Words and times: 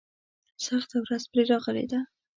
سخته 0.65 0.97
ورځ 1.03 1.23
پرې 1.31 1.43
راغلې 1.51 1.85
ده. 1.91 1.99